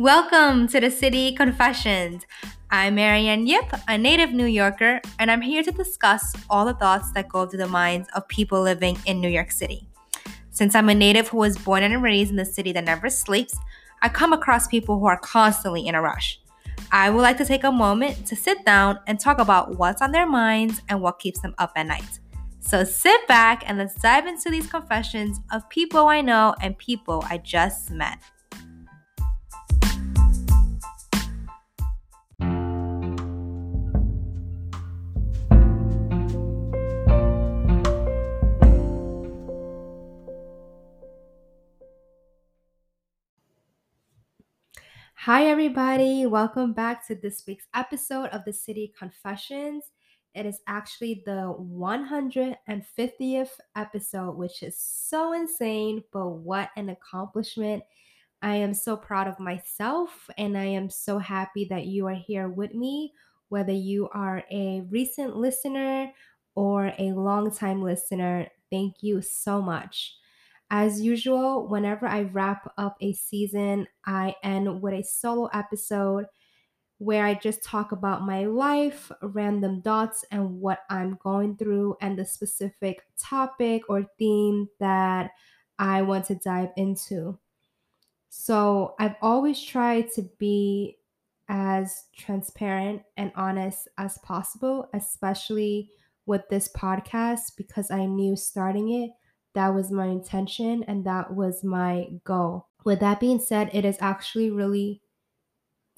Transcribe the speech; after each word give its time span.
Welcome 0.00 0.66
to 0.68 0.80
the 0.80 0.90
City 0.90 1.34
Confessions. 1.34 2.24
I'm 2.70 2.94
Mariann 2.94 3.46
Yip, 3.46 3.66
a 3.86 3.98
native 3.98 4.32
New 4.32 4.46
Yorker, 4.46 5.02
and 5.18 5.30
I'm 5.30 5.42
here 5.42 5.62
to 5.62 5.70
discuss 5.70 6.34
all 6.48 6.64
the 6.64 6.72
thoughts 6.72 7.12
that 7.12 7.28
go 7.28 7.44
through 7.44 7.58
the 7.58 7.68
minds 7.68 8.08
of 8.16 8.26
people 8.26 8.62
living 8.62 8.96
in 9.04 9.20
New 9.20 9.28
York 9.28 9.52
City. 9.52 9.86
Since 10.48 10.74
I'm 10.74 10.88
a 10.88 10.94
native 10.94 11.28
who 11.28 11.36
was 11.36 11.58
born 11.58 11.82
and 11.82 12.02
raised 12.02 12.30
in 12.30 12.36
the 12.36 12.46
city 12.46 12.72
that 12.72 12.84
never 12.84 13.10
sleeps, 13.10 13.54
I 14.00 14.08
come 14.08 14.32
across 14.32 14.66
people 14.66 14.98
who 14.98 15.04
are 15.04 15.18
constantly 15.18 15.86
in 15.86 15.94
a 15.94 16.00
rush. 16.00 16.40
I 16.90 17.10
would 17.10 17.20
like 17.20 17.36
to 17.36 17.44
take 17.44 17.64
a 17.64 17.70
moment 17.70 18.26
to 18.28 18.34
sit 18.34 18.64
down 18.64 19.00
and 19.06 19.20
talk 19.20 19.38
about 19.38 19.76
what's 19.76 20.00
on 20.00 20.12
their 20.12 20.26
minds 20.26 20.80
and 20.88 21.02
what 21.02 21.18
keeps 21.18 21.40
them 21.40 21.54
up 21.58 21.72
at 21.76 21.86
night. 21.86 22.20
So 22.60 22.84
sit 22.84 23.28
back 23.28 23.64
and 23.68 23.76
let's 23.76 24.00
dive 24.00 24.26
into 24.26 24.48
these 24.48 24.66
confessions 24.66 25.40
of 25.52 25.68
people 25.68 26.06
I 26.06 26.22
know 26.22 26.54
and 26.62 26.78
people 26.78 27.22
I 27.28 27.36
just 27.36 27.90
met. 27.90 28.18
Hi, 45.24 45.48
everybody. 45.48 46.24
Welcome 46.24 46.72
back 46.72 47.06
to 47.08 47.14
this 47.14 47.44
week's 47.46 47.66
episode 47.74 48.30
of 48.30 48.42
the 48.46 48.54
City 48.54 48.90
Confessions. 48.98 49.84
It 50.34 50.46
is 50.46 50.60
actually 50.66 51.22
the 51.26 51.54
150th 51.60 53.50
episode, 53.76 54.30
which 54.32 54.62
is 54.62 54.78
so 54.78 55.34
insane, 55.34 56.02
but 56.10 56.26
what 56.26 56.70
an 56.78 56.88
accomplishment. 56.88 57.82
I 58.40 58.54
am 58.54 58.72
so 58.72 58.96
proud 58.96 59.28
of 59.28 59.38
myself 59.38 60.30
and 60.38 60.56
I 60.56 60.64
am 60.64 60.88
so 60.88 61.18
happy 61.18 61.66
that 61.68 61.84
you 61.84 62.06
are 62.06 62.14
here 62.14 62.48
with 62.48 62.72
me, 62.72 63.12
whether 63.50 63.74
you 63.74 64.08
are 64.14 64.42
a 64.50 64.86
recent 64.88 65.36
listener 65.36 66.10
or 66.54 66.94
a 66.98 67.12
long-time 67.12 67.82
listener. 67.82 68.48
Thank 68.70 69.02
you 69.02 69.20
so 69.20 69.60
much. 69.60 70.14
As 70.70 71.00
usual, 71.00 71.66
whenever 71.68 72.06
I 72.06 72.22
wrap 72.22 72.72
up 72.78 72.96
a 73.00 73.12
season, 73.12 73.88
I 74.04 74.36
end 74.42 74.80
with 74.80 74.94
a 74.94 75.02
solo 75.02 75.46
episode 75.46 76.26
where 76.98 77.24
I 77.24 77.34
just 77.34 77.64
talk 77.64 77.92
about 77.92 78.26
my 78.26 78.44
life, 78.44 79.10
random 79.22 79.80
dots, 79.80 80.24
and 80.30 80.60
what 80.60 80.80
I'm 80.90 81.18
going 81.22 81.56
through, 81.56 81.96
and 82.00 82.18
the 82.18 82.24
specific 82.24 83.02
topic 83.18 83.82
or 83.88 84.06
theme 84.18 84.68
that 84.78 85.32
I 85.78 86.02
want 86.02 86.26
to 86.26 86.34
dive 86.36 86.70
into. 86.76 87.38
So 88.28 88.94
I've 88.98 89.16
always 89.22 89.60
tried 89.60 90.10
to 90.12 90.22
be 90.38 90.98
as 91.48 92.04
transparent 92.16 93.02
and 93.16 93.32
honest 93.34 93.88
as 93.98 94.18
possible, 94.18 94.88
especially 94.94 95.90
with 96.26 96.42
this 96.48 96.68
podcast, 96.68 97.56
because 97.56 97.90
I 97.90 98.06
knew 98.06 98.36
starting 98.36 98.90
it 98.92 99.10
that 99.54 99.74
was 99.74 99.90
my 99.90 100.06
intention 100.06 100.84
and 100.84 101.04
that 101.04 101.34
was 101.34 101.64
my 101.64 102.08
goal. 102.24 102.68
With 102.84 103.00
that 103.00 103.20
being 103.20 103.40
said, 103.40 103.70
it 103.72 103.84
is 103.84 103.96
actually 104.00 104.50
really 104.50 105.02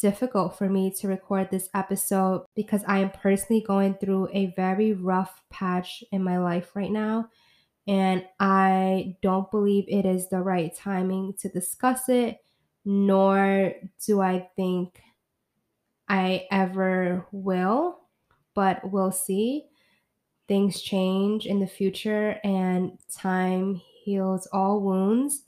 difficult 0.00 0.58
for 0.58 0.68
me 0.68 0.92
to 1.00 1.06
record 1.06 1.48
this 1.50 1.68
episode 1.74 2.44
because 2.56 2.82
I 2.88 2.98
am 2.98 3.10
personally 3.10 3.62
going 3.62 3.94
through 3.94 4.28
a 4.32 4.52
very 4.56 4.92
rough 4.92 5.42
patch 5.48 6.02
in 6.10 6.24
my 6.24 6.38
life 6.38 6.74
right 6.74 6.90
now. 6.90 7.28
And 7.86 8.24
I 8.40 9.16
don't 9.22 9.50
believe 9.50 9.84
it 9.88 10.04
is 10.04 10.28
the 10.28 10.40
right 10.40 10.74
timing 10.74 11.34
to 11.40 11.48
discuss 11.48 12.08
it, 12.08 12.38
nor 12.84 13.74
do 14.04 14.20
I 14.20 14.48
think 14.56 15.00
I 16.08 16.46
ever 16.50 17.26
will, 17.32 18.00
but 18.54 18.80
we'll 18.90 19.12
see 19.12 19.66
things 20.52 20.82
change 20.82 21.46
in 21.46 21.60
the 21.60 21.66
future 21.66 22.38
and 22.44 22.98
time 23.10 23.80
heals 24.04 24.46
all 24.52 24.82
wounds. 24.82 25.44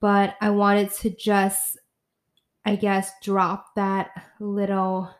But 0.00 0.34
I 0.40 0.48
wanted 0.48 0.92
to 0.92 1.10
just, 1.10 1.76
I 2.64 2.76
guess, 2.76 3.12
drop 3.22 3.74
that 3.74 4.12
little 4.40 5.14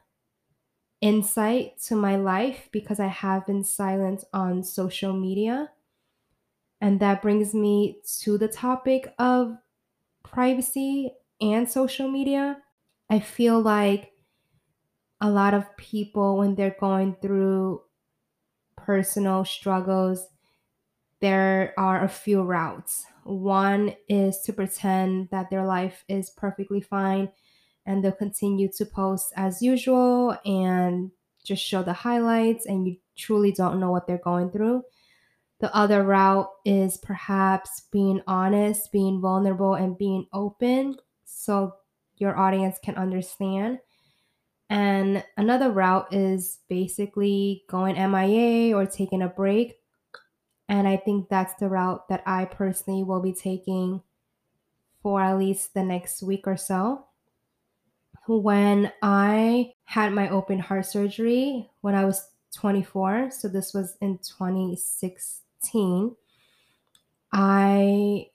insight 1.02 1.78
to 1.82 1.96
my 1.96 2.16
life 2.16 2.70
because 2.72 2.98
I 2.98 3.08
have 3.08 3.44
been 3.44 3.62
silent 3.62 4.24
on 4.32 4.64
social 4.64 5.12
media. 5.12 5.70
And 6.80 6.98
that 7.00 7.20
brings 7.20 7.52
me 7.52 8.00
to 8.20 8.38
the 8.38 8.48
topic 8.48 9.14
of 9.18 9.54
privacy 10.22 11.12
and 11.42 11.70
social 11.70 12.08
media. 12.08 12.62
I 13.10 13.18
feel 13.18 13.60
like 13.60 14.14
a 15.20 15.28
lot 15.28 15.52
of 15.52 15.76
people, 15.76 16.38
when 16.38 16.54
they're 16.54 16.76
going 16.80 17.16
through 17.20 17.82
personal 18.76 19.44
struggles, 19.44 20.28
there 21.20 21.74
are 21.78 22.04
a 22.04 22.08
few 22.08 22.42
routes. 22.42 23.06
One 23.24 23.94
is 24.08 24.40
to 24.42 24.52
pretend 24.52 25.30
that 25.30 25.50
their 25.50 25.64
life 25.64 26.04
is 26.08 26.30
perfectly 26.30 26.80
fine 26.80 27.30
and 27.86 28.04
they'll 28.04 28.12
continue 28.12 28.68
to 28.76 28.84
post 28.84 29.32
as 29.36 29.62
usual 29.62 30.36
and 30.44 31.10
just 31.44 31.64
show 31.64 31.82
the 31.82 31.92
highlights, 31.92 32.66
and 32.66 32.86
you 32.86 32.96
truly 33.16 33.52
don't 33.52 33.78
know 33.78 33.92
what 33.92 34.06
they're 34.06 34.18
going 34.18 34.50
through. 34.50 34.82
The 35.60 35.74
other 35.74 36.02
route 36.02 36.50
is 36.64 36.98
perhaps 36.98 37.82
being 37.92 38.20
honest, 38.26 38.90
being 38.90 39.20
vulnerable, 39.20 39.74
and 39.74 39.96
being 39.96 40.26
open 40.32 40.96
so 41.24 41.74
your 42.16 42.36
audience 42.36 42.78
can 42.82 42.96
understand. 42.96 43.78
And 44.68 45.24
another 45.36 45.70
route 45.70 46.12
is 46.12 46.58
basically 46.68 47.64
going 47.68 47.94
MIA 47.94 48.76
or 48.76 48.84
taking 48.86 49.22
a 49.22 49.28
break. 49.28 49.76
And 50.68 50.88
I 50.88 50.96
think 50.96 51.28
that's 51.28 51.54
the 51.54 51.68
route 51.68 52.08
that 52.08 52.22
I 52.26 52.46
personally 52.46 53.04
will 53.04 53.20
be 53.20 53.32
taking 53.32 54.02
for 55.02 55.20
at 55.20 55.38
least 55.38 55.74
the 55.74 55.84
next 55.84 56.22
week 56.22 56.48
or 56.48 56.56
so. 56.56 57.06
When 58.26 58.92
I 59.02 59.72
had 59.84 60.12
my 60.12 60.28
open 60.30 60.58
heart 60.58 60.86
surgery 60.86 61.70
when 61.82 61.94
I 61.94 62.04
was 62.04 62.28
24, 62.56 63.30
so 63.30 63.46
this 63.46 63.72
was 63.72 63.96
in 64.00 64.18
2016, 64.18 66.16
I 67.32 68.30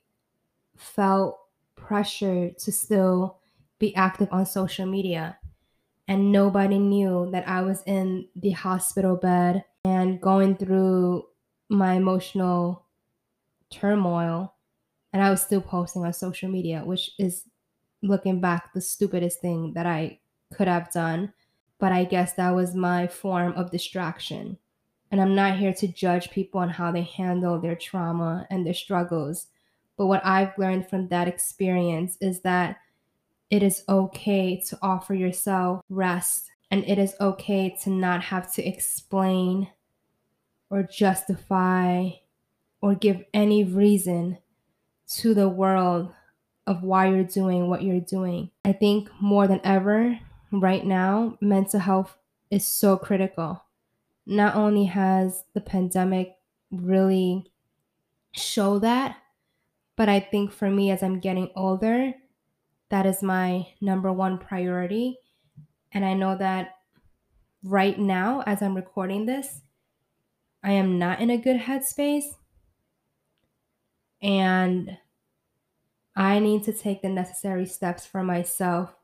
felt 0.78 1.38
pressure 1.76 2.50
to 2.50 2.72
still 2.72 3.36
be 3.78 3.94
active 3.94 4.28
on 4.32 4.46
social 4.46 4.86
media 4.86 5.36
and 6.08 6.32
nobody 6.32 6.78
knew 6.78 7.28
that 7.32 7.48
I 7.48 7.62
was 7.62 7.82
in 7.86 8.28
the 8.34 8.50
hospital 8.50 9.16
bed 9.16 9.64
and 9.84 10.20
going 10.20 10.56
through 10.56 11.24
my 11.68 11.94
emotional 11.94 12.86
turmoil. 13.70 14.54
And 15.12 15.22
I 15.22 15.30
was 15.30 15.42
still 15.42 15.60
posting 15.60 16.04
on 16.04 16.12
social 16.12 16.48
media, 16.48 16.82
which 16.84 17.10
is 17.18 17.44
looking 18.02 18.40
back 18.40 18.72
the 18.72 18.80
stupidest 18.80 19.40
thing 19.40 19.74
that 19.74 19.86
I 19.86 20.20
could 20.52 20.68
have 20.68 20.92
done. 20.92 21.32
But 21.78 21.92
I 21.92 22.04
guess 22.04 22.34
that 22.34 22.50
was 22.54 22.74
my 22.74 23.06
form 23.06 23.52
of 23.54 23.70
distraction. 23.70 24.58
And 25.10 25.20
I'm 25.20 25.34
not 25.34 25.58
here 25.58 25.74
to 25.74 25.88
judge 25.88 26.30
people 26.30 26.60
on 26.60 26.70
how 26.70 26.90
they 26.90 27.02
handle 27.02 27.60
their 27.60 27.76
trauma 27.76 28.46
and 28.50 28.66
their 28.66 28.74
struggles. 28.74 29.48
But 29.98 30.06
what 30.06 30.24
I've 30.24 30.56
learned 30.56 30.88
from 30.88 31.08
that 31.08 31.28
experience 31.28 32.16
is 32.20 32.40
that 32.40 32.78
it 33.52 33.62
is 33.62 33.84
okay 33.86 34.58
to 34.58 34.78
offer 34.80 35.12
yourself 35.12 35.82
rest 35.90 36.50
and 36.70 36.82
it 36.88 36.98
is 36.98 37.14
okay 37.20 37.76
to 37.82 37.90
not 37.90 38.22
have 38.22 38.50
to 38.50 38.66
explain 38.66 39.68
or 40.70 40.82
justify 40.82 42.08
or 42.80 42.94
give 42.94 43.22
any 43.34 43.62
reason 43.62 44.38
to 45.06 45.34
the 45.34 45.50
world 45.50 46.10
of 46.66 46.82
why 46.82 47.10
you're 47.10 47.24
doing 47.24 47.68
what 47.68 47.82
you're 47.82 48.00
doing. 48.00 48.50
I 48.64 48.72
think 48.72 49.10
more 49.20 49.46
than 49.46 49.60
ever 49.62 50.18
right 50.50 50.86
now, 50.86 51.36
mental 51.42 51.80
health 51.80 52.16
is 52.50 52.66
so 52.66 52.96
critical. 52.96 53.62
Not 54.24 54.56
only 54.56 54.86
has 54.86 55.44
the 55.52 55.60
pandemic 55.60 56.36
really 56.70 57.52
show 58.32 58.78
that, 58.78 59.18
but 59.94 60.08
I 60.08 60.20
think 60.20 60.52
for 60.52 60.70
me 60.70 60.90
as 60.90 61.02
I'm 61.02 61.20
getting 61.20 61.50
older, 61.54 62.14
that 62.92 63.06
is 63.06 63.22
my 63.22 63.66
number 63.80 64.12
one 64.12 64.36
priority. 64.36 65.16
And 65.92 66.04
I 66.04 66.12
know 66.12 66.36
that 66.36 66.76
right 67.64 67.98
now, 67.98 68.42
as 68.46 68.60
I'm 68.60 68.76
recording 68.76 69.24
this, 69.24 69.62
I 70.62 70.72
am 70.72 70.98
not 70.98 71.18
in 71.18 71.30
a 71.30 71.38
good 71.38 71.58
headspace. 71.58 72.36
And 74.20 74.98
I 76.14 76.38
need 76.38 76.64
to 76.64 76.72
take 76.74 77.00
the 77.00 77.08
necessary 77.08 77.64
steps 77.64 78.04
for 78.04 78.22
myself 78.22 78.94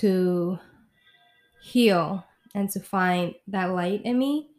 to 0.00 0.58
heal 1.62 2.26
and 2.54 2.68
to 2.72 2.80
find 2.80 3.34
that 3.48 3.70
light 3.70 4.02
in 4.04 4.18
me. 4.18 4.50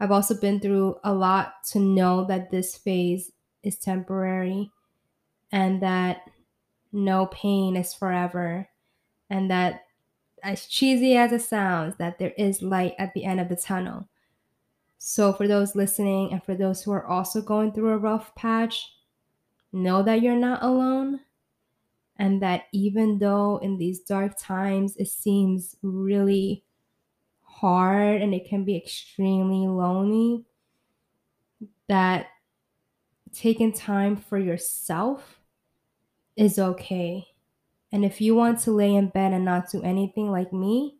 I've 0.00 0.10
also 0.10 0.34
been 0.34 0.58
through 0.58 0.96
a 1.04 1.14
lot 1.14 1.62
to 1.70 1.78
know 1.78 2.24
that 2.24 2.50
this 2.50 2.76
phase 2.76 3.30
is 3.62 3.78
temporary 3.78 4.72
and 5.52 5.80
that 5.80 6.22
no 6.92 7.26
pain 7.26 7.76
is 7.76 7.94
forever 7.94 8.68
and 9.30 9.50
that 9.50 9.86
as 10.42 10.66
cheesy 10.66 11.16
as 11.16 11.32
it 11.32 11.42
sounds 11.42 11.96
that 11.96 12.18
there 12.18 12.34
is 12.38 12.62
light 12.62 12.94
at 12.98 13.14
the 13.14 13.24
end 13.24 13.40
of 13.40 13.48
the 13.48 13.56
tunnel. 13.56 14.08
So 14.98 15.32
for 15.32 15.48
those 15.48 15.76
listening 15.76 16.32
and 16.32 16.42
for 16.42 16.54
those 16.54 16.82
who 16.82 16.92
are 16.92 17.06
also 17.06 17.42
going 17.42 17.72
through 17.72 17.90
a 17.90 17.98
rough 17.98 18.34
patch 18.34 18.94
know 19.72 20.02
that 20.02 20.22
you're 20.22 20.36
not 20.36 20.62
alone 20.62 21.20
and 22.16 22.42
that 22.42 22.64
even 22.72 23.18
though 23.18 23.58
in 23.58 23.78
these 23.78 24.00
dark 24.00 24.36
times 24.38 24.96
it 24.96 25.08
seems 25.08 25.76
really 25.82 26.64
hard 27.42 28.22
and 28.22 28.34
it 28.34 28.48
can 28.48 28.64
be 28.64 28.76
extremely 28.76 29.68
lonely 29.68 30.44
that 31.88 32.26
taking 33.32 33.72
time 33.72 34.16
for 34.16 34.38
yourself 34.38 35.39
is 36.36 36.58
okay. 36.58 37.26
And 37.92 38.04
if 38.04 38.20
you 38.20 38.34
want 38.34 38.60
to 38.60 38.70
lay 38.70 38.94
in 38.94 39.08
bed 39.08 39.32
and 39.32 39.44
not 39.44 39.70
do 39.70 39.82
anything 39.82 40.30
like 40.30 40.52
me, 40.52 40.98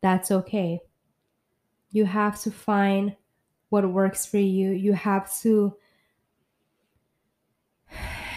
that's 0.00 0.30
okay. 0.30 0.80
You 1.90 2.04
have 2.04 2.40
to 2.42 2.50
find 2.50 3.16
what 3.68 3.90
works 3.90 4.26
for 4.26 4.38
you. 4.38 4.70
You 4.70 4.92
have 4.92 5.32
to 5.40 5.76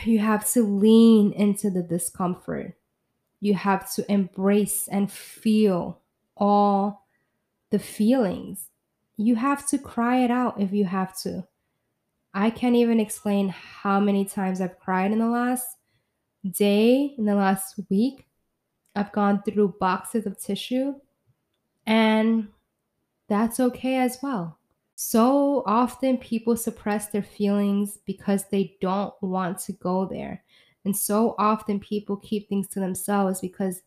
you 0.05 0.19
have 0.19 0.49
to 0.51 0.63
lean 0.63 1.31
into 1.33 1.69
the 1.69 1.83
discomfort. 1.83 2.75
You 3.39 3.53
have 3.53 3.93
to 3.95 4.11
embrace 4.11 4.87
and 4.87 5.11
feel 5.11 6.01
all 6.35 7.05
the 7.69 7.79
feelings. 7.79 8.69
You 9.17 9.35
have 9.35 9.67
to 9.67 9.77
cry 9.77 10.23
it 10.23 10.31
out 10.31 10.59
if 10.59 10.73
you 10.73 10.85
have 10.85 11.17
to. 11.21 11.47
I 12.33 12.49
can't 12.49 12.75
even 12.75 12.99
explain 12.99 13.49
how 13.49 13.99
many 13.99 14.25
times 14.25 14.59
I've 14.59 14.79
cried 14.79 15.11
in 15.11 15.19
the 15.19 15.27
last 15.27 15.77
day, 16.51 17.15
in 17.17 17.25
the 17.25 17.35
last 17.35 17.79
week. 17.89 18.25
I've 18.95 19.11
gone 19.11 19.41
through 19.43 19.75
boxes 19.79 20.25
of 20.25 20.39
tissue, 20.39 20.95
and 21.87 22.47
that's 23.27 23.59
okay 23.59 23.97
as 23.97 24.19
well. 24.21 24.59
So 24.95 25.63
often 25.65 26.17
people 26.17 26.55
suppress 26.55 27.07
their 27.07 27.23
feelings 27.23 27.97
because 28.05 28.45
they 28.45 28.77
don't 28.79 29.13
want 29.21 29.59
to 29.59 29.73
go 29.73 30.05
there. 30.05 30.43
And 30.85 30.95
so 30.95 31.35
often 31.39 31.79
people 31.79 32.17
keep 32.17 32.47
things 32.47 32.67
to 32.69 32.79
themselves 32.79 33.41
because 33.41 33.81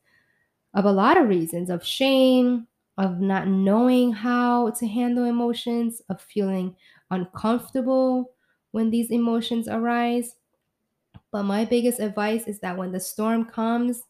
of 0.75 0.85
a 0.85 0.93
lot 0.93 1.17
of 1.17 1.29
reasons 1.29 1.70
of 1.70 1.85
shame, 1.85 2.67
of 2.99 3.20
not 3.20 3.47
knowing 3.47 4.12
how 4.12 4.70
to 4.70 4.87
handle 4.87 5.25
emotions, 5.25 6.02
of 6.09 6.20
feeling 6.20 6.75
uncomfortable 7.11 8.32
when 8.73 8.91
these 8.91 9.11
emotions 9.11 9.69
arise. 9.69 10.35
But 11.37 11.43
my 11.43 11.67
biggest 11.67 12.00
advice 12.00 12.44
is 12.47 12.61
that 12.61 12.79
when 12.79 12.93
the 12.93 12.99
storm 12.99 13.44
comes, 13.44 14.05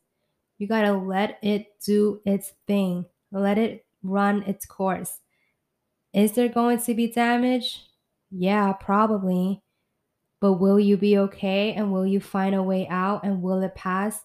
you 0.59 0.69
got 0.69 0.83
to 0.83 0.93
let 0.93 1.41
it 1.43 1.67
do 1.85 2.21
its 2.25 2.53
thing, 2.69 3.05
let 3.33 3.59
it 3.59 3.85
run 4.05 4.45
its 4.45 4.65
course. 4.65 5.19
Is 6.15 6.31
there 6.31 6.49
going 6.49 6.79
to 6.79 6.95
be 6.95 7.09
damage? 7.09 7.83
Yeah, 8.31 8.75
probably. 8.75 9.61
But 10.41 10.61
will 10.61 10.79
you 10.79 10.97
be 10.97 11.19
okay 11.19 11.73
and 11.73 11.93
will 11.93 12.07
you 12.07 12.21
find 12.21 12.55
a 12.55 12.63
way 12.63 12.87
out 12.87 13.25
and 13.25 13.43
will 13.43 13.61
it 13.61 13.75
pass? 13.75 14.21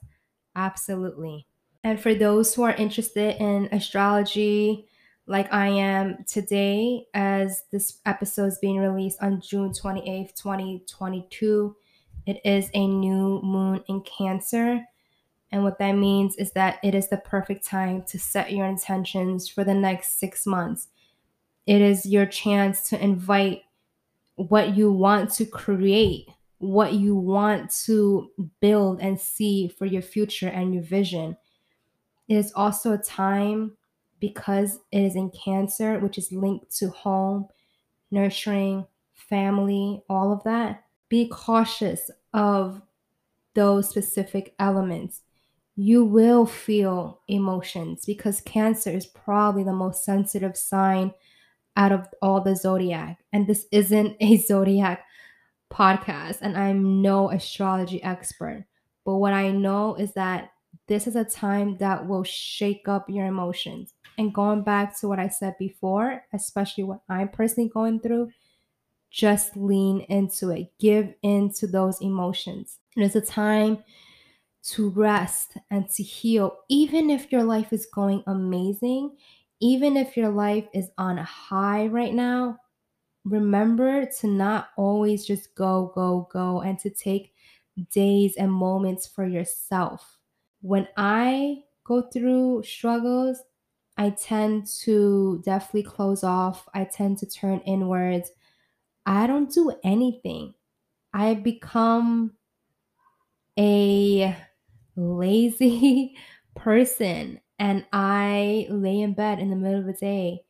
Absolutely. 0.55 1.47
And 1.83 1.99
for 1.99 2.13
those 2.13 2.53
who 2.53 2.61
are 2.61 2.75
interested 2.75 3.41
in 3.41 3.67
astrology, 3.71 4.85
like 5.25 5.51
I 5.51 5.69
am 5.69 6.23
today, 6.27 7.07
as 7.15 7.63
this 7.71 7.97
episode 8.05 8.45
is 8.45 8.59
being 8.59 8.77
released 8.77 9.17
on 9.23 9.41
June 9.41 9.71
28th, 9.71 10.35
2022, 10.35 11.75
it 12.25 12.39
is 12.45 12.69
a 12.73 12.87
new 12.87 13.41
moon 13.41 13.83
in 13.87 14.01
Cancer. 14.01 14.81
And 15.51 15.63
what 15.63 15.79
that 15.79 15.93
means 15.93 16.35
is 16.37 16.51
that 16.53 16.79
it 16.83 16.95
is 16.95 17.09
the 17.09 17.17
perfect 17.17 17.65
time 17.65 18.03
to 18.03 18.19
set 18.19 18.51
your 18.51 18.65
intentions 18.65 19.49
for 19.49 19.63
the 19.63 19.73
next 19.73 20.19
six 20.19 20.45
months. 20.45 20.87
It 21.67 21.81
is 21.81 22.05
your 22.05 22.25
chance 22.25 22.89
to 22.89 23.03
invite 23.03 23.63
what 24.35 24.75
you 24.75 24.91
want 24.91 25.31
to 25.33 25.45
create, 25.45 26.27
what 26.59 26.93
you 26.93 27.15
want 27.15 27.71
to 27.85 28.31
build 28.59 29.01
and 29.01 29.19
see 29.19 29.67
for 29.67 29.85
your 29.85 30.01
future 30.01 30.47
and 30.47 30.73
your 30.73 30.83
vision. 30.83 31.37
It 32.27 32.35
is 32.35 32.53
also 32.55 32.93
a 32.93 32.97
time 32.97 33.75
because 34.19 34.79
it 34.91 35.01
is 35.01 35.15
in 35.15 35.31
Cancer, 35.31 35.99
which 35.99 36.17
is 36.17 36.31
linked 36.31 36.75
to 36.77 36.89
home, 36.89 37.47
nurturing, 38.09 38.85
family, 39.13 40.03
all 40.07 40.31
of 40.31 40.43
that. 40.43 40.83
Be 41.11 41.27
cautious 41.27 42.09
of 42.33 42.81
those 43.53 43.89
specific 43.89 44.55
elements. 44.57 45.23
You 45.75 46.05
will 46.05 46.45
feel 46.45 47.19
emotions 47.27 48.05
because 48.05 48.39
Cancer 48.39 48.91
is 48.91 49.07
probably 49.07 49.65
the 49.65 49.73
most 49.73 50.05
sensitive 50.05 50.55
sign 50.55 51.13
out 51.75 51.91
of 51.91 52.07
all 52.21 52.39
the 52.39 52.55
zodiac. 52.55 53.25
And 53.33 53.45
this 53.45 53.65
isn't 53.73 54.15
a 54.21 54.37
zodiac 54.37 55.03
podcast, 55.69 56.37
and 56.39 56.57
I'm 56.57 57.01
no 57.01 57.29
astrology 57.29 58.01
expert. 58.01 58.63
But 59.03 59.17
what 59.17 59.33
I 59.33 59.51
know 59.51 59.95
is 59.95 60.13
that 60.13 60.51
this 60.87 61.07
is 61.07 61.17
a 61.17 61.25
time 61.25 61.75
that 61.79 62.07
will 62.07 62.23
shake 62.23 62.87
up 62.87 63.09
your 63.09 63.25
emotions. 63.25 63.93
And 64.17 64.33
going 64.33 64.63
back 64.63 64.97
to 65.01 65.09
what 65.09 65.19
I 65.19 65.27
said 65.27 65.55
before, 65.59 66.23
especially 66.31 66.85
what 66.85 67.01
I'm 67.09 67.27
personally 67.27 67.69
going 67.69 67.99
through, 67.99 68.29
just 69.11 69.57
lean 69.57 70.01
into 70.01 70.49
it. 70.51 70.71
Give 70.79 71.13
into 71.23 71.67
those 71.67 72.01
emotions. 72.01 72.79
It's 72.95 73.15
a 73.15 73.21
time 73.21 73.83
to 74.63 74.89
rest 74.91 75.57
and 75.69 75.89
to 75.89 76.03
heal. 76.03 76.59
Even 76.69 77.09
if 77.09 77.31
your 77.31 77.43
life 77.43 77.73
is 77.73 77.87
going 77.87 78.23
amazing, 78.27 79.17
even 79.59 79.97
if 79.97 80.17
your 80.17 80.29
life 80.29 80.67
is 80.73 80.89
on 80.97 81.17
a 81.17 81.23
high 81.23 81.87
right 81.87 82.13
now, 82.13 82.59
remember 83.25 84.05
to 84.19 84.27
not 84.27 84.69
always 84.77 85.25
just 85.25 85.55
go, 85.55 85.91
go, 85.95 86.27
go, 86.31 86.61
and 86.61 86.79
to 86.79 86.89
take 86.89 87.33
days 87.91 88.35
and 88.37 88.51
moments 88.51 89.07
for 89.07 89.25
yourself. 89.25 90.17
When 90.61 90.87
I 90.97 91.63
go 91.83 92.03
through 92.03 92.63
struggles, 92.63 93.41
I 93.97 94.11
tend 94.11 94.67
to 94.83 95.41
definitely 95.45 95.83
close 95.83 96.23
off. 96.23 96.67
I 96.73 96.85
tend 96.85 97.17
to 97.19 97.25
turn 97.27 97.59
inwards. 97.61 98.31
I 99.05 99.27
don't 99.27 99.51
do 99.51 99.73
anything. 99.83 100.53
I 101.13 101.33
become 101.33 102.33
a 103.57 104.35
lazy 104.95 106.15
person 106.55 107.39
and 107.59 107.85
I 107.93 108.67
lay 108.69 108.99
in 109.01 109.13
bed 109.13 109.39
in 109.39 109.49
the 109.49 109.55
middle 109.55 109.79
of 109.79 109.85
the 109.85 109.93
day 109.93 110.41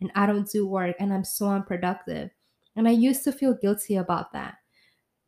and 0.00 0.10
I 0.14 0.26
don't 0.26 0.48
do 0.48 0.66
work 0.66 0.96
and 0.98 1.12
I'm 1.12 1.24
so 1.24 1.48
unproductive. 1.48 2.30
And 2.76 2.86
I 2.86 2.92
used 2.92 3.24
to 3.24 3.32
feel 3.32 3.54
guilty 3.54 3.96
about 3.96 4.32
that 4.32 4.56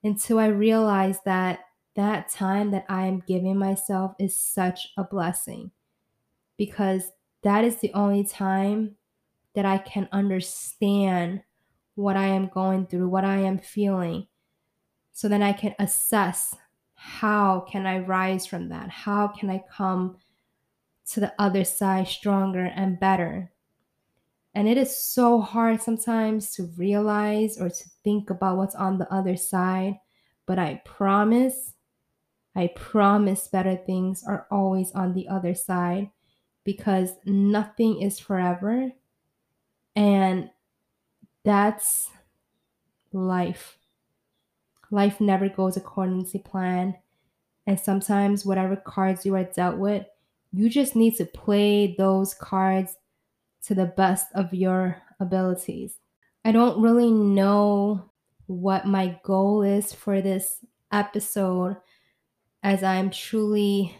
until 0.04 0.38
I 0.38 0.46
realized 0.46 1.20
that 1.25 1.60
that 1.96 2.28
time 2.30 2.70
that 2.70 2.87
I 2.88 3.06
am 3.06 3.22
giving 3.26 3.58
myself 3.58 4.14
is 4.18 4.37
such 4.37 4.88
a 4.96 5.04
blessing 5.04 5.70
because 6.56 7.10
that 7.42 7.64
is 7.64 7.80
the 7.80 7.92
only 7.94 8.25
time 8.25 8.96
that 9.54 9.66
I 9.66 9.78
can 9.78 10.08
understand 10.12 11.42
what 11.94 12.16
I 12.16 12.26
am 12.26 12.49
going 12.49 12.87
through, 12.87 13.09
what 13.09 13.25
I 13.25 13.38
am 13.38 13.59
feeling. 13.59 14.26
So 15.12 15.28
then 15.28 15.42
I 15.42 15.52
can 15.52 15.75
assess 15.78 16.54
how 16.94 17.61
can 17.61 17.87
I 17.87 17.99
rise 18.00 18.47
from 18.47 18.68
that? 18.68 18.90
How 18.90 19.28
can 19.28 19.49
I 19.49 19.64
come 19.70 20.18
to 21.12 21.20
the 21.20 21.32
other 21.38 21.64
side 21.64 22.09
stronger 22.09 22.64
and 22.64 23.00
better? 23.00 23.50
And 24.54 24.68
it 24.68 24.76
is 24.76 24.97
so 24.97 25.40
hard 25.40 25.80
sometimes 25.80 26.52
to 26.56 26.70
realize 26.76 27.59
or 27.59 27.70
to 27.70 27.85
think 28.02 28.30
about 28.30 28.56
what's 28.56 28.75
on 28.75 28.99
the 28.99 29.12
other 29.12 29.37
side. 29.37 29.97
But 30.47 30.59
I 30.59 30.82
promise, 30.85 31.75
I 32.56 32.68
promise 32.75 33.49
better 33.49 33.76
things 33.76 34.25
are 34.26 34.47
always 34.50 34.92
on 34.92 35.14
the 35.14 35.28
other 35.28 35.54
side 35.54 36.11
because 36.64 37.12
nothing 37.25 38.02
is 38.02 38.18
forever. 38.18 38.90
And 39.97 40.50
that's 41.44 42.11
life. 43.12 43.78
Life 44.90 45.20
never 45.20 45.49
goes 45.49 45.76
according 45.76 46.26
to 46.30 46.38
plan. 46.38 46.97
And 47.66 47.78
sometimes, 47.78 48.44
whatever 48.44 48.76
cards 48.76 49.25
you 49.25 49.35
are 49.37 49.44
dealt 49.44 49.76
with, 49.76 50.04
you 50.52 50.68
just 50.68 50.97
need 50.97 51.16
to 51.16 51.25
play 51.25 51.94
those 51.97 52.35
cards 52.35 52.97
to 53.66 53.75
the 53.75 53.87
best 53.87 54.26
of 54.35 54.52
your 54.52 55.00
abilities. 55.20 55.99
I 56.44 56.52
don't 56.52 56.80
really 56.80 57.11
know 57.12 58.11
what 58.47 58.87
my 58.87 59.20
goal 59.23 59.62
is 59.62 59.92
for 59.92 60.20
this 60.20 60.64
episode, 60.90 61.76
as 62.62 62.82
I'm 62.82 63.11
truly 63.11 63.94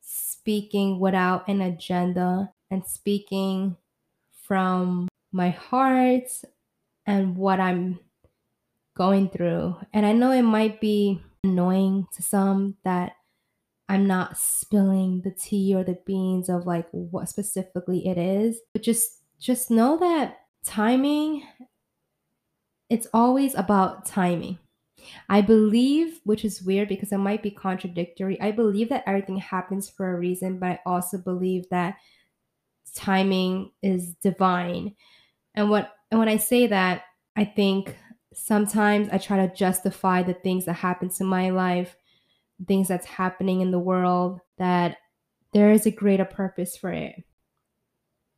speaking 0.00 0.98
without 0.98 1.46
an 1.48 1.60
agenda 1.60 2.52
and 2.70 2.86
speaking 2.86 3.76
from 4.32 5.08
my 5.32 5.50
heart 5.50 6.30
and 7.10 7.36
what 7.36 7.60
I'm 7.60 7.98
going 8.96 9.28
through. 9.30 9.76
And 9.92 10.06
I 10.06 10.12
know 10.12 10.30
it 10.30 10.42
might 10.42 10.80
be 10.80 11.20
annoying 11.42 12.06
to 12.14 12.22
some 12.22 12.76
that 12.84 13.12
I'm 13.88 14.06
not 14.06 14.36
spilling 14.38 15.22
the 15.22 15.32
tea 15.32 15.74
or 15.74 15.82
the 15.82 15.98
beans 16.06 16.48
of 16.48 16.66
like 16.66 16.86
what 16.92 17.28
specifically 17.28 18.06
it 18.06 18.18
is, 18.18 18.60
but 18.72 18.82
just 18.82 19.22
just 19.40 19.70
know 19.70 19.98
that 19.98 20.38
timing 20.64 21.42
it's 22.90 23.06
always 23.14 23.54
about 23.54 24.04
timing. 24.04 24.58
I 25.28 25.40
believe, 25.40 26.20
which 26.24 26.44
is 26.44 26.62
weird 26.62 26.88
because 26.88 27.10
it 27.10 27.18
might 27.18 27.42
be 27.42 27.50
contradictory. 27.50 28.38
I 28.40 28.50
believe 28.50 28.90
that 28.90 29.04
everything 29.06 29.38
happens 29.38 29.88
for 29.88 30.12
a 30.12 30.18
reason, 30.18 30.58
but 30.58 30.66
I 30.66 30.80
also 30.84 31.16
believe 31.16 31.64
that 31.70 31.96
timing 32.94 33.70
is 33.82 34.14
divine. 34.16 34.94
And 35.54 35.70
what 35.70 35.92
and 36.10 36.18
when 36.18 36.28
I 36.28 36.36
say 36.36 36.66
that, 36.66 37.02
I 37.36 37.44
think 37.44 37.96
sometimes 38.34 39.08
I 39.10 39.18
try 39.18 39.46
to 39.46 39.54
justify 39.54 40.22
the 40.22 40.34
things 40.34 40.64
that 40.66 40.74
happen 40.74 41.08
to 41.10 41.24
my 41.24 41.50
life, 41.50 41.96
things 42.66 42.88
that's 42.88 43.06
happening 43.06 43.60
in 43.60 43.70
the 43.70 43.78
world, 43.78 44.40
that 44.58 44.98
there 45.52 45.70
is 45.72 45.86
a 45.86 45.90
greater 45.90 46.24
purpose 46.24 46.76
for 46.76 46.92
it. 46.92 47.24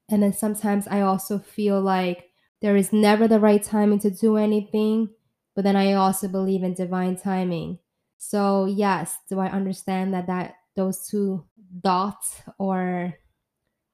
And 0.08 0.22
then 0.22 0.32
sometimes 0.32 0.86
I 0.88 1.00
also 1.00 1.38
feel 1.38 1.80
like 1.80 2.30
there 2.60 2.76
is 2.76 2.92
never 2.92 3.26
the 3.26 3.40
right 3.40 3.62
timing 3.62 3.98
to 4.00 4.10
do 4.10 4.36
anything, 4.36 5.08
but 5.54 5.64
then 5.64 5.76
I 5.76 5.94
also 5.94 6.28
believe 6.28 6.62
in 6.62 6.74
divine 6.74 7.16
timing. 7.16 7.78
So, 8.18 8.66
yes, 8.66 9.16
do 9.28 9.40
I 9.40 9.48
understand 9.48 10.14
that 10.14 10.26
that 10.28 10.54
those 10.76 11.06
two 11.08 11.44
dots 11.82 12.40
or 12.58 13.14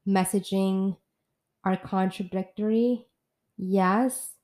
messaging 0.08 0.98
are 1.64 1.78
contradictory? 1.78 3.07
Yes, 3.58 4.34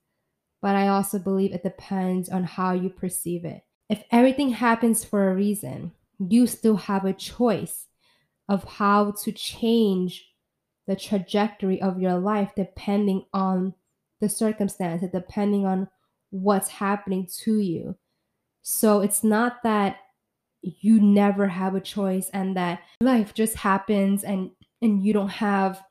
but 0.61 0.75
I 0.75 0.89
also 0.89 1.17
believe 1.17 1.53
it 1.53 1.63
depends 1.63 2.29
on 2.29 2.43
how 2.43 2.73
you 2.73 2.89
perceive 2.89 3.45
it. 3.45 3.63
If 3.89 4.03
everything 4.11 4.49
happens 4.49 5.03
for 5.03 5.29
a 5.29 5.35
reason, 5.35 5.93
you 6.19 6.47
still 6.47 6.75
have 6.75 7.05
a 7.05 7.13
choice 7.13 7.87
of 8.49 8.63
how 8.63 9.11
to 9.23 9.31
change 9.31 10.27
the 10.87 10.95
trajectory 10.95 11.81
of 11.81 11.99
your 11.99 12.17
life 12.19 12.51
depending 12.55 13.25
on 13.33 13.73
the 14.21 14.29
circumstances, 14.29 15.09
depending 15.11 15.65
on 15.65 15.87
what's 16.29 16.69
happening 16.69 17.27
to 17.43 17.59
you. 17.59 17.95
So 18.61 19.01
it's 19.01 19.23
not 19.23 19.63
that 19.63 19.97
you 20.61 20.99
never 20.99 21.47
have 21.47 21.75
a 21.75 21.81
choice 21.81 22.29
and 22.33 22.57
that 22.57 22.81
life 22.99 23.33
just 23.33 23.55
happens 23.55 24.23
and 24.23 24.51
and 24.81 25.03
you 25.03 25.13
don't 25.13 25.29
have 25.29 25.81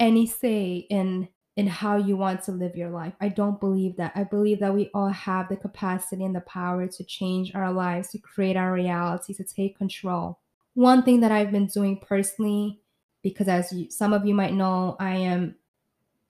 any 0.00 0.26
say 0.26 0.86
in 0.90 1.28
in 1.56 1.66
how 1.66 1.96
you 1.96 2.16
want 2.16 2.42
to 2.42 2.52
live 2.52 2.76
your 2.76 2.90
life. 2.90 3.12
I 3.20 3.28
don't 3.28 3.60
believe 3.60 3.96
that. 3.96 4.12
I 4.14 4.24
believe 4.24 4.60
that 4.60 4.74
we 4.74 4.90
all 4.92 5.08
have 5.08 5.48
the 5.48 5.56
capacity 5.56 6.24
and 6.24 6.34
the 6.34 6.40
power 6.40 6.86
to 6.86 7.04
change 7.04 7.54
our 7.54 7.72
lives, 7.72 8.08
to 8.10 8.18
create 8.18 8.56
our 8.56 8.72
reality, 8.72 9.34
to 9.34 9.44
take 9.44 9.78
control. 9.78 10.40
One 10.74 11.04
thing 11.04 11.20
that 11.20 11.30
I've 11.30 11.52
been 11.52 11.66
doing 11.66 11.98
personally 11.98 12.80
because 13.24 13.48
as 13.48 13.72
you, 13.72 13.90
some 13.90 14.12
of 14.12 14.24
you 14.24 14.34
might 14.34 14.52
know, 14.52 14.96
I 15.00 15.16
am 15.16 15.56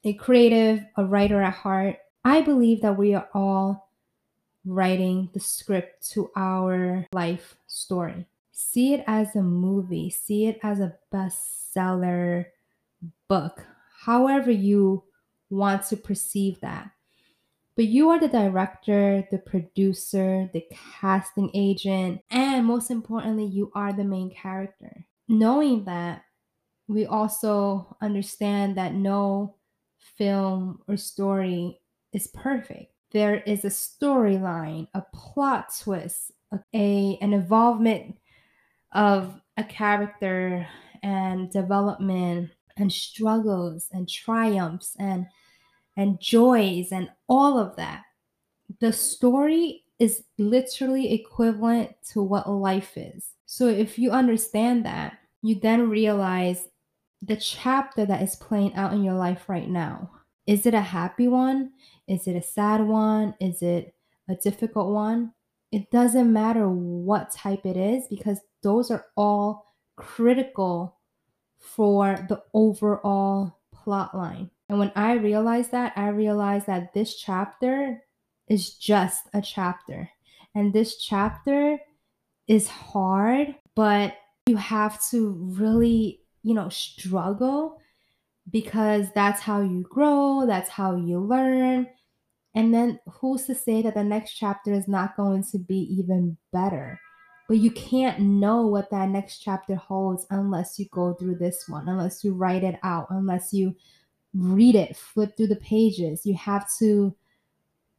a 0.04 0.14
creative, 0.14 0.82
a 0.96 1.04
writer 1.04 1.42
at 1.42 1.52
heart. 1.52 1.96
I 2.24 2.40
believe 2.40 2.80
that 2.80 2.96
we 2.96 3.14
are 3.14 3.28
all 3.34 3.90
writing 4.64 5.28
the 5.34 5.40
script 5.40 6.08
to 6.12 6.30
our 6.36 7.06
life 7.12 7.56
story. 7.66 8.26
See 8.52 8.94
it 8.94 9.02
as 9.06 9.34
a 9.34 9.42
movie, 9.42 10.08
see 10.08 10.46
it 10.46 10.60
as 10.62 10.78
a 10.78 10.94
bestseller 11.12 12.46
book, 13.28 13.66
however 14.04 14.50
you 14.50 15.02
want 15.54 15.84
to 15.86 15.96
perceive 15.96 16.60
that. 16.60 16.90
But 17.76 17.86
you 17.86 18.10
are 18.10 18.20
the 18.20 18.28
director, 18.28 19.26
the 19.30 19.38
producer, 19.38 20.48
the 20.52 20.64
casting 21.00 21.50
agent, 21.54 22.20
and 22.30 22.64
most 22.64 22.90
importantly, 22.90 23.46
you 23.46 23.72
are 23.74 23.92
the 23.92 24.04
main 24.04 24.30
character. 24.30 25.04
Knowing 25.28 25.84
that, 25.84 26.22
we 26.86 27.06
also 27.06 27.96
understand 28.00 28.76
that 28.76 28.94
no 28.94 29.56
film 29.98 30.80
or 30.86 30.96
story 30.96 31.80
is 32.12 32.28
perfect. 32.28 32.92
There 33.10 33.42
is 33.42 33.64
a 33.64 33.68
storyline, 33.68 34.86
a 34.94 35.02
plot 35.12 35.72
twist, 35.80 36.32
a, 36.52 36.60
a 36.74 37.18
an 37.20 37.32
involvement 37.32 38.16
of 38.92 39.40
a 39.56 39.64
character 39.64 40.66
and 41.02 41.50
development 41.50 42.50
and 42.76 42.92
struggles 42.92 43.88
and 43.92 44.08
triumphs 44.08 44.96
and 44.98 45.26
and 45.96 46.20
joys 46.20 46.92
and 46.92 47.10
all 47.28 47.58
of 47.58 47.76
that. 47.76 48.02
The 48.80 48.92
story 48.92 49.84
is 49.98 50.24
literally 50.38 51.12
equivalent 51.12 51.90
to 52.12 52.22
what 52.22 52.50
life 52.50 52.96
is. 52.96 53.30
So 53.46 53.68
if 53.68 53.98
you 53.98 54.10
understand 54.10 54.84
that, 54.86 55.18
you 55.42 55.54
then 55.60 55.88
realize 55.88 56.68
the 57.22 57.36
chapter 57.36 58.04
that 58.04 58.22
is 58.22 58.36
playing 58.36 58.74
out 58.74 58.92
in 58.92 59.04
your 59.04 59.14
life 59.14 59.48
right 59.48 59.68
now. 59.68 60.10
Is 60.46 60.66
it 60.66 60.74
a 60.74 60.80
happy 60.80 61.28
one? 61.28 61.72
Is 62.06 62.26
it 62.26 62.36
a 62.36 62.42
sad 62.42 62.80
one? 62.82 63.34
Is 63.40 63.62
it 63.62 63.94
a 64.28 64.34
difficult 64.34 64.92
one? 64.92 65.32
It 65.72 65.90
doesn't 65.90 66.32
matter 66.32 66.68
what 66.68 67.32
type 67.32 67.64
it 67.64 67.76
is 67.76 68.06
because 68.08 68.40
those 68.62 68.90
are 68.90 69.06
all 69.16 69.64
critical 69.96 70.98
for 71.58 72.26
the 72.28 72.42
overall 72.52 73.58
plot 73.72 74.16
line. 74.16 74.50
And 74.68 74.78
when 74.78 74.92
I 74.96 75.14
realized 75.14 75.72
that, 75.72 75.92
I 75.96 76.08
realized 76.08 76.66
that 76.66 76.94
this 76.94 77.16
chapter 77.16 78.02
is 78.48 78.74
just 78.74 79.28
a 79.34 79.42
chapter. 79.42 80.10
And 80.54 80.72
this 80.72 80.96
chapter 80.96 81.78
is 82.46 82.68
hard, 82.68 83.54
but 83.74 84.14
you 84.46 84.56
have 84.56 85.02
to 85.10 85.32
really, 85.58 86.20
you 86.42 86.54
know, 86.54 86.68
struggle 86.68 87.80
because 88.50 89.06
that's 89.14 89.40
how 89.40 89.62
you 89.62 89.82
grow, 89.82 90.44
that's 90.46 90.68
how 90.68 90.96
you 90.96 91.18
learn. 91.18 91.88
And 92.54 92.72
then 92.72 93.00
who's 93.08 93.46
to 93.46 93.54
say 93.54 93.82
that 93.82 93.94
the 93.94 94.04
next 94.04 94.34
chapter 94.34 94.72
is 94.72 94.86
not 94.86 95.16
going 95.16 95.44
to 95.50 95.58
be 95.58 95.78
even 95.98 96.36
better? 96.52 97.00
But 97.48 97.58
you 97.58 97.70
can't 97.70 98.20
know 98.20 98.66
what 98.66 98.90
that 98.90 99.08
next 99.08 99.38
chapter 99.38 99.74
holds 99.74 100.26
unless 100.30 100.78
you 100.78 100.86
go 100.92 101.14
through 101.14 101.36
this 101.36 101.64
one, 101.68 101.88
unless 101.88 102.24
you 102.24 102.32
write 102.32 102.64
it 102.64 102.78
out, 102.82 103.08
unless 103.10 103.52
you 103.52 103.74
read 104.34 104.74
it, 104.74 104.96
flip 104.96 105.36
through 105.36 105.48
the 105.48 105.56
pages. 105.56 106.26
You 106.26 106.34
have 106.34 106.66
to 106.78 107.14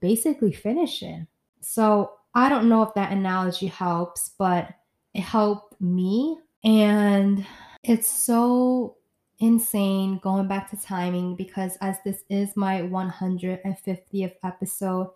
basically 0.01 0.51
finish 0.51 1.01
it. 1.01 1.27
So 1.61 2.11
I 2.33 2.49
don't 2.49 2.69
know 2.69 2.83
if 2.83 2.93
that 2.95 3.11
analogy 3.11 3.67
helps, 3.67 4.31
but 4.37 4.69
it 5.13 5.21
helped 5.21 5.79
me. 5.81 6.37
And 6.63 7.45
it's 7.83 8.07
so 8.07 8.97
insane 9.39 10.19
going 10.19 10.47
back 10.47 10.69
to 10.69 10.77
timing 10.77 11.35
because 11.35 11.77
as 11.81 11.97
this 12.05 12.23
is 12.29 12.55
my 12.55 12.81
150th 12.81 14.33
episode 14.43 15.09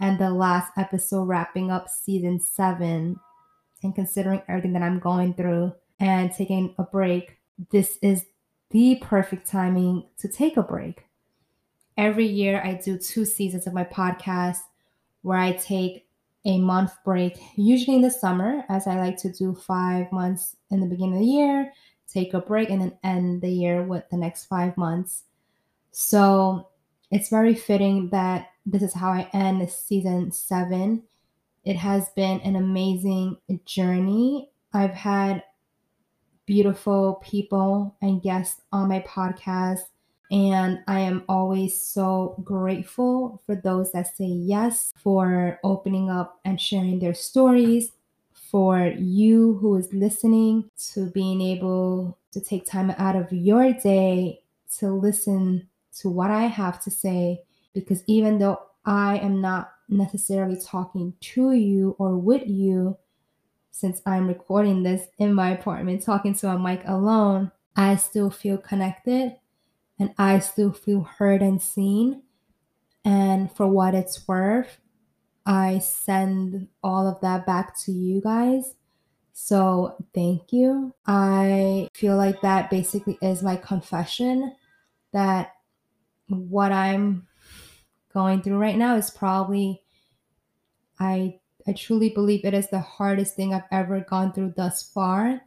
and 0.00 0.18
the 0.18 0.30
last 0.30 0.72
episode 0.76 1.24
wrapping 1.24 1.70
up 1.70 1.88
season 1.88 2.40
seven, 2.40 3.16
and 3.82 3.94
considering 3.94 4.42
everything 4.48 4.72
that 4.74 4.82
I'm 4.82 4.98
going 4.98 5.34
through 5.34 5.72
and 5.98 6.32
taking 6.32 6.74
a 6.78 6.82
break, 6.82 7.38
this 7.70 7.98
is 8.02 8.24
the 8.70 8.96
perfect 9.02 9.48
timing 9.48 10.04
to 10.18 10.28
take 10.28 10.56
a 10.56 10.62
break. 10.62 11.06
Every 11.96 12.26
year, 12.26 12.62
I 12.64 12.74
do 12.74 12.96
two 12.96 13.24
seasons 13.24 13.66
of 13.66 13.74
my 13.74 13.84
podcast 13.84 14.60
where 15.22 15.38
I 15.38 15.52
take 15.52 16.06
a 16.44 16.58
month 16.58 16.92
break, 17.04 17.38
usually 17.56 17.96
in 17.96 18.02
the 18.02 18.10
summer, 18.10 18.64
as 18.68 18.86
I 18.86 18.96
like 18.96 19.18
to 19.18 19.32
do 19.32 19.54
five 19.54 20.10
months 20.10 20.56
in 20.70 20.80
the 20.80 20.86
beginning 20.86 21.14
of 21.14 21.20
the 21.20 21.26
year, 21.26 21.72
take 22.08 22.32
a 22.32 22.40
break, 22.40 22.70
and 22.70 22.80
then 22.80 22.98
end 23.04 23.42
the 23.42 23.50
year 23.50 23.82
with 23.82 24.08
the 24.10 24.16
next 24.16 24.46
five 24.46 24.76
months. 24.76 25.24
So 25.90 26.68
it's 27.10 27.28
very 27.28 27.54
fitting 27.54 28.08
that 28.10 28.48
this 28.64 28.82
is 28.82 28.94
how 28.94 29.10
I 29.10 29.28
end 29.32 29.68
season 29.70 30.32
seven. 30.32 31.02
It 31.64 31.76
has 31.76 32.08
been 32.10 32.40
an 32.40 32.56
amazing 32.56 33.36
journey. 33.66 34.50
I've 34.72 34.94
had 34.94 35.42
beautiful 36.50 37.22
people 37.22 37.94
and 38.02 38.24
guests 38.24 38.60
on 38.72 38.88
my 38.88 38.98
podcast. 39.02 39.82
And 40.32 40.80
I 40.88 40.98
am 40.98 41.22
always 41.28 41.80
so 41.80 42.42
grateful 42.42 43.40
for 43.46 43.54
those 43.54 43.92
that 43.92 44.16
say 44.16 44.24
yes, 44.24 44.92
for 44.96 45.60
opening 45.62 46.10
up 46.10 46.40
and 46.44 46.60
sharing 46.60 46.98
their 46.98 47.14
stories, 47.14 47.92
for 48.32 48.92
you 48.98 49.58
who 49.60 49.76
is 49.76 49.92
listening 49.92 50.68
to 50.92 51.08
being 51.12 51.40
able 51.40 52.18
to 52.32 52.40
take 52.40 52.66
time 52.66 52.90
out 52.98 53.14
of 53.14 53.32
your 53.32 53.72
day 53.72 54.40
to 54.78 54.90
listen 54.90 55.68
to 56.00 56.08
what 56.08 56.32
I 56.32 56.46
have 56.46 56.82
to 56.82 56.90
say. 56.90 57.42
Because 57.74 58.02
even 58.08 58.40
though 58.40 58.58
I 58.84 59.18
am 59.18 59.40
not 59.40 59.70
necessarily 59.88 60.60
talking 60.60 61.14
to 61.20 61.52
you 61.52 61.94
or 62.00 62.16
with 62.16 62.42
you, 62.48 62.96
since 63.70 64.02
I'm 64.06 64.28
recording 64.28 64.82
this 64.82 65.08
in 65.18 65.34
my 65.34 65.50
apartment, 65.50 66.02
talking 66.04 66.34
to 66.36 66.50
a 66.50 66.58
mic 66.58 66.82
alone, 66.86 67.52
I 67.76 67.96
still 67.96 68.30
feel 68.30 68.58
connected 68.58 69.36
and 69.98 70.14
I 70.18 70.38
still 70.40 70.72
feel 70.72 71.02
heard 71.02 71.42
and 71.42 71.60
seen. 71.62 72.22
And 73.04 73.50
for 73.52 73.66
what 73.66 73.94
it's 73.94 74.26
worth, 74.28 74.78
I 75.46 75.78
send 75.78 76.68
all 76.82 77.06
of 77.08 77.20
that 77.22 77.46
back 77.46 77.76
to 77.80 77.92
you 77.92 78.20
guys 78.20 78.74
So, 79.32 79.96
thank 80.14 80.52
you. 80.52 80.94
I 81.06 81.88
feel 81.94 82.16
like 82.16 82.42
that 82.42 82.70
basically 82.70 83.18
is 83.22 83.42
my 83.42 83.56
confession 83.56 84.54
that 85.12 85.54
what 86.28 86.72
I'm 86.72 87.26
going 88.12 88.42
through 88.42 88.58
right 88.58 88.76
now 88.76 88.96
is 88.96 89.10
probably 89.10 89.82
I 90.98 91.39
I 91.66 91.72
truly 91.72 92.10
believe 92.10 92.44
it 92.44 92.54
is 92.54 92.68
the 92.68 92.80
hardest 92.80 93.34
thing 93.34 93.54
I've 93.54 93.62
ever 93.70 94.00
gone 94.00 94.32
through 94.32 94.54
thus 94.56 94.82
far. 94.82 95.42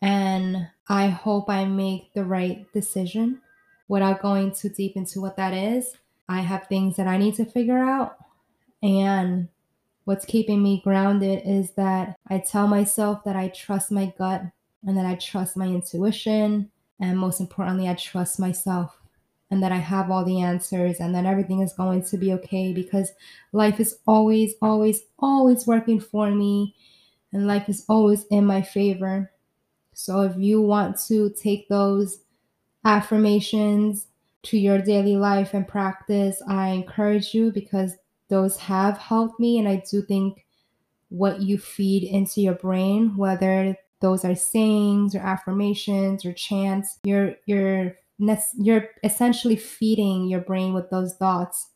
And 0.00 0.68
I 0.88 1.08
hope 1.08 1.48
I 1.48 1.64
make 1.64 2.12
the 2.12 2.24
right 2.24 2.66
decision 2.72 3.40
without 3.88 4.22
going 4.22 4.52
too 4.52 4.68
deep 4.68 4.96
into 4.96 5.20
what 5.20 5.36
that 5.36 5.52
is. 5.52 5.96
I 6.28 6.40
have 6.40 6.66
things 6.66 6.96
that 6.96 7.06
I 7.06 7.18
need 7.18 7.34
to 7.36 7.44
figure 7.44 7.78
out. 7.78 8.16
And 8.82 9.48
what's 10.04 10.24
keeping 10.24 10.62
me 10.62 10.80
grounded 10.82 11.42
is 11.44 11.72
that 11.72 12.16
I 12.28 12.38
tell 12.38 12.66
myself 12.66 13.22
that 13.24 13.36
I 13.36 13.48
trust 13.48 13.92
my 13.92 14.12
gut 14.18 14.42
and 14.84 14.96
that 14.96 15.06
I 15.06 15.14
trust 15.14 15.56
my 15.56 15.66
intuition. 15.66 16.70
And 16.98 17.18
most 17.18 17.40
importantly, 17.40 17.88
I 17.88 17.94
trust 17.94 18.40
myself 18.40 18.96
and 19.52 19.62
that 19.62 19.70
I 19.70 19.76
have 19.76 20.10
all 20.10 20.24
the 20.24 20.40
answers 20.40 20.98
and 20.98 21.14
that 21.14 21.26
everything 21.26 21.60
is 21.60 21.74
going 21.74 22.04
to 22.04 22.16
be 22.16 22.32
okay 22.32 22.72
because 22.72 23.12
life 23.52 23.78
is 23.80 23.98
always, 24.06 24.54
always, 24.62 25.02
always 25.18 25.66
working 25.66 26.00
for 26.00 26.30
me 26.30 26.74
and 27.34 27.46
life 27.46 27.68
is 27.68 27.84
always 27.86 28.24
in 28.30 28.46
my 28.46 28.62
favor. 28.62 29.30
So 29.92 30.22
if 30.22 30.38
you 30.38 30.62
want 30.62 30.98
to 31.08 31.28
take 31.30 31.68
those 31.68 32.20
affirmations 32.82 34.06
to 34.44 34.56
your 34.56 34.78
daily 34.78 35.16
life 35.16 35.52
and 35.52 35.68
practice, 35.68 36.40
I 36.48 36.68
encourage 36.68 37.34
you 37.34 37.52
because 37.52 37.96
those 38.30 38.56
have 38.56 38.96
helped 38.96 39.38
me. 39.38 39.58
And 39.58 39.68
I 39.68 39.82
do 39.90 40.00
think 40.00 40.46
what 41.10 41.42
you 41.42 41.58
feed 41.58 42.04
into 42.04 42.40
your 42.40 42.54
brain, 42.54 43.18
whether 43.18 43.76
those 44.00 44.24
are 44.24 44.34
sayings 44.34 45.14
or 45.14 45.18
affirmations 45.18 46.24
or 46.24 46.32
chants, 46.32 46.98
you're 47.04 47.34
you're 47.44 47.96
you're 48.58 48.88
essentially 49.02 49.56
feeding 49.56 50.28
your 50.28 50.40
brain 50.40 50.74
with 50.74 50.90
those 50.90 51.14
thoughts. 51.14 51.68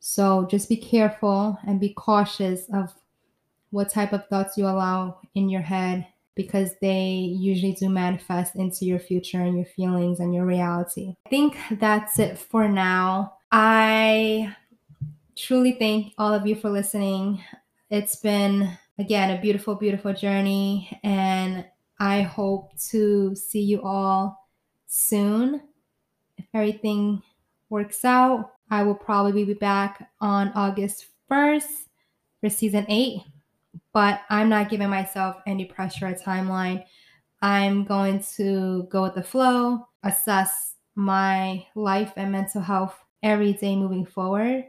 So 0.00 0.46
just 0.50 0.68
be 0.68 0.76
careful 0.76 1.58
and 1.66 1.80
be 1.80 1.94
cautious 1.94 2.66
of 2.72 2.92
what 3.70 3.90
type 3.90 4.12
of 4.12 4.26
thoughts 4.28 4.56
you 4.56 4.66
allow 4.66 5.18
in 5.34 5.48
your 5.48 5.62
head 5.62 6.06
because 6.34 6.72
they 6.80 7.10
usually 7.10 7.72
do 7.72 7.88
manifest 7.88 8.56
into 8.56 8.84
your 8.84 8.98
future 8.98 9.40
and 9.40 9.56
your 9.56 9.66
feelings 9.66 10.20
and 10.20 10.34
your 10.34 10.44
reality. 10.44 11.14
I 11.26 11.30
think 11.30 11.56
that's 11.72 12.18
it 12.18 12.38
for 12.38 12.68
now. 12.68 13.34
I 13.52 14.54
truly 15.36 15.72
thank 15.72 16.12
all 16.18 16.34
of 16.34 16.46
you 16.46 16.56
for 16.56 16.70
listening. 16.70 17.42
It's 17.88 18.16
been, 18.16 18.76
again, 18.98 19.30
a 19.30 19.40
beautiful, 19.40 19.76
beautiful 19.76 20.12
journey. 20.12 20.98
And 21.04 21.64
I 22.00 22.22
hope 22.22 22.76
to 22.90 23.34
see 23.36 23.62
you 23.62 23.82
all 23.82 24.48
soon 24.86 25.62
everything 26.54 27.22
works 27.68 28.04
out, 28.04 28.52
I 28.70 28.82
will 28.82 28.94
probably 28.94 29.44
be 29.44 29.54
back 29.54 30.08
on 30.20 30.52
August 30.54 31.06
1st 31.30 31.88
for 32.40 32.48
season 32.48 32.86
eight, 32.88 33.22
but 33.92 34.22
I'm 34.30 34.48
not 34.48 34.70
giving 34.70 34.88
myself 34.88 35.36
any 35.46 35.64
pressure 35.64 36.08
or 36.08 36.14
timeline. 36.14 36.84
I'm 37.42 37.84
going 37.84 38.24
to 38.36 38.84
go 38.90 39.02
with 39.02 39.14
the 39.14 39.22
flow, 39.22 39.86
assess 40.02 40.76
my 40.94 41.66
life 41.74 42.12
and 42.16 42.32
mental 42.32 42.60
health 42.60 42.98
every 43.22 43.52
day 43.52 43.76
moving 43.76 44.06
forward. 44.06 44.64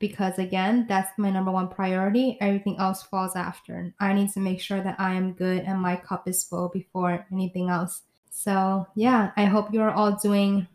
Because 0.00 0.38
again, 0.38 0.86
that's 0.88 1.16
my 1.16 1.30
number 1.30 1.50
one 1.50 1.68
priority. 1.68 2.36
Everything 2.40 2.76
else 2.78 3.04
falls 3.04 3.36
after. 3.36 3.94
I 4.00 4.12
need 4.12 4.32
to 4.32 4.40
make 4.40 4.60
sure 4.60 4.82
that 4.82 4.98
I 4.98 5.14
am 5.14 5.32
good 5.32 5.62
and 5.62 5.80
my 5.80 5.96
cup 5.96 6.28
is 6.28 6.44
full 6.44 6.68
before 6.68 7.24
anything 7.32 7.70
else. 7.70 8.02
So, 8.30 8.86
yeah, 8.96 9.30
I 9.36 9.44
hope 9.44 9.72
you're 9.72 9.92
all 9.92 10.16
doing 10.16 10.66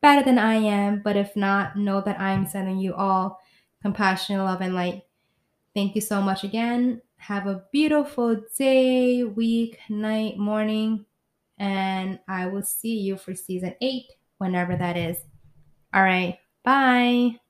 better 0.00 0.24
than 0.24 0.38
I 0.38 0.54
am, 0.56 1.02
but 1.02 1.16
if 1.16 1.36
not, 1.36 1.76
know 1.76 2.00
that 2.00 2.20
I'm 2.20 2.46
sending 2.46 2.78
you 2.78 2.94
all 2.94 3.40
compassion, 3.82 4.38
love, 4.38 4.60
and 4.60 4.74
light. 4.74 5.02
Thank 5.74 5.94
you 5.94 6.00
so 6.00 6.22
much 6.22 6.44
again. 6.44 7.02
Have 7.18 7.46
a 7.46 7.64
beautiful 7.72 8.40
day, 8.56 9.24
week, 9.24 9.78
night, 9.88 10.38
morning, 10.38 11.06
and 11.58 12.18
I 12.28 12.46
will 12.46 12.62
see 12.62 12.98
you 12.98 13.16
for 13.16 13.34
season 13.34 13.74
eight, 13.80 14.06
whenever 14.38 14.76
that 14.76 14.96
is. 14.96 15.16
All 15.94 16.02
right, 16.02 16.38
bye. 16.64 17.45